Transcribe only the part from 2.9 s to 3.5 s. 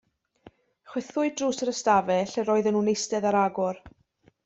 eistedd ar